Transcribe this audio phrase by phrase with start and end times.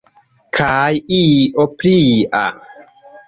[0.59, 2.43] Kaj io plia.